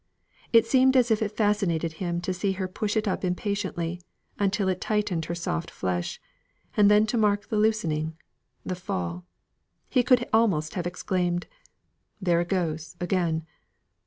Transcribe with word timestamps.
It 0.51 0.65
seemed 0.65 0.97
as 0.97 1.11
if 1.11 1.21
it 1.21 1.37
fascinated 1.37 1.93
him 2.01 2.21
to 2.21 2.33
see 2.33 2.53
her 2.53 2.67
push 2.67 2.97
it 2.97 3.07
up 3.07 3.23
impatiently 3.23 4.01
until 4.39 4.67
it 4.67 4.81
tightened 4.81 5.25
her 5.25 5.35
soft 5.35 5.69
flesh; 5.69 6.19
and 6.75 6.89
then 6.89 7.05
to 7.05 7.19
mark 7.19 7.49
the 7.49 7.57
loosening 7.57 8.17
the 8.65 8.73
fall. 8.73 9.27
He 9.91 10.01
could 10.01 10.27
almost 10.33 10.73
have 10.73 10.87
exclaimed 10.87 11.45
"There 12.19 12.41
it 12.41 12.49
goes 12.49 12.95
again!" 12.99 13.45